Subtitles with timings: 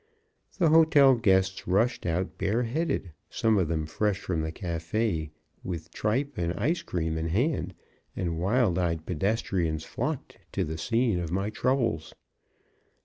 [0.57, 5.29] The hotel guests rushed out bare headed, some of them fresh from the cafe
[5.63, 7.75] with tripe and ice cream in hand,
[8.15, 12.15] and wild eyed pedestrians flocked to the scene of my troubles.